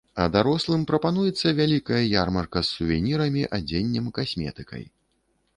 [0.21, 4.83] А дарослым прапануецца вялікая ярмарка з сувенірамі, адзеннем, касметыкай.